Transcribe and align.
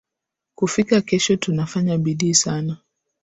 kufikia 0.55 1.01
kesho 1.01 1.35
tunafanya 1.37 1.97
bidii 1.97 2.33
sana 2.33 2.77